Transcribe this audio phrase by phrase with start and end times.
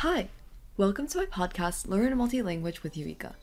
[0.00, 0.28] Hi,
[0.76, 3.34] welcome to my podcast, Learn a Multi-Language with Eureka.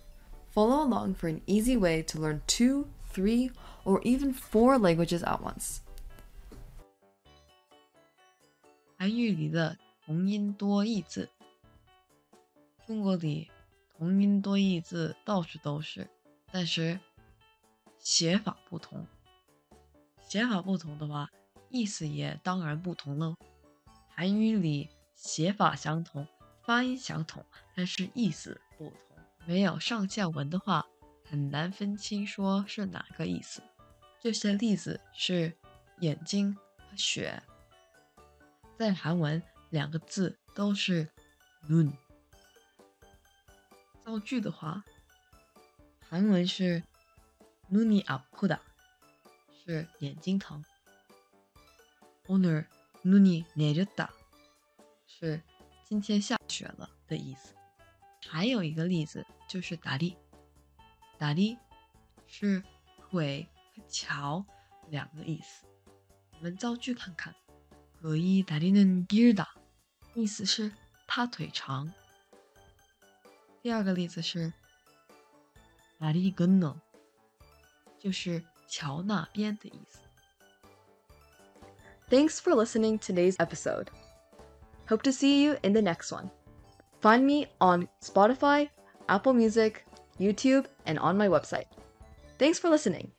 [0.51, 3.51] Follow along for an easy way to learn two, three,
[3.85, 5.79] or even four languages at once.
[8.97, 11.29] 韩语里的同音多义字，
[12.85, 13.49] 中国里
[13.97, 16.07] 同音多义字到处都是，
[16.51, 16.99] 但是
[17.99, 19.05] 写法不同。
[20.21, 21.29] 写法不同的话，
[21.69, 23.35] 意思也当然不同喽。
[24.15, 26.27] 韩语里写法相同。
[26.68, 27.42] 发音相同，
[27.74, 29.16] 但是意思不同。
[29.46, 30.86] 没有上下文的话，
[31.24, 33.62] 很难分清说是哪个意思。
[34.20, 35.56] 这些例子是
[36.00, 37.42] 眼睛和雪。
[38.76, 41.08] 在韩文，两个字都是
[41.66, 41.90] nun。
[44.04, 44.84] 造句的话，
[46.06, 46.82] 韩文是
[47.70, 48.58] nuni apuda，
[49.64, 50.62] 是眼睛疼。
[52.26, 52.66] oner
[53.02, 54.10] nuni nejuda，
[55.06, 55.40] 是。
[55.87, 57.55] 今天下雪了的意思。
[58.27, 60.15] 还有一个例子就是打力，
[61.17, 61.57] 打力
[62.25, 62.63] 是
[62.97, 64.45] 腿和桥
[64.89, 65.65] 两个意思。
[66.37, 67.35] 我们造句看看，
[68.01, 69.47] 可以打力는길 다，
[70.13, 70.71] 意思是
[71.05, 71.93] 他腿长。
[73.61, 74.51] 第二个例子是
[75.99, 76.75] 打力건 너，
[77.99, 79.99] 就是桥那边的意思。
[82.09, 83.87] Thanks for listening today's episode.
[84.88, 86.30] Hope to see you in the next one.
[87.00, 88.70] Find me on Spotify,
[89.08, 89.84] Apple Music,
[90.18, 91.66] YouTube, and on my website.
[92.38, 93.12] Thanks for listening.